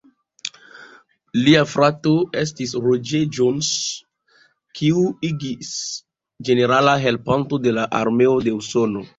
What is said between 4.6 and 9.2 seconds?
kiu igis ĝenerala helpanto de la armeo de Usono.